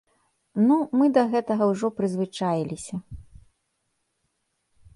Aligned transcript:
Ну, 0.67 0.75
мы 1.01 1.05
да 1.17 1.23
гэтага 1.33 1.63
ўжо 1.73 1.87
прызвычаіліся. 1.99 3.01